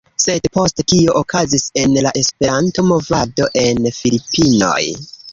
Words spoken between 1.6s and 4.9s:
en la Esperanto-Movado en Filipinoj?